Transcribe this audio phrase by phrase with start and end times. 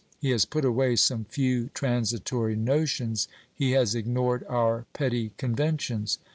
[0.17, 6.17] He has put away some few transitory notions, he has ignored our petty conventions.